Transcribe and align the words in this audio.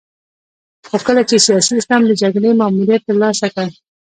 خو 0.87 0.95
کله 1.07 1.21
چې 1.29 1.35
سیاسي 1.45 1.73
اسلام 1.77 2.01
د 2.07 2.11
جګړې 2.21 2.49
ماموریت 2.59 3.01
ترلاسه 3.07 3.47
کړ. 3.55 3.69